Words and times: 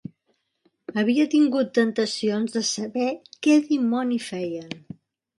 Havia 1.01 1.25
tingut 1.33 1.67
tentacions 1.77 2.55
de 2.55 2.63
saber 2.71 3.09
què 3.47 3.57
dimoni 3.67 4.17
feien 4.29 4.73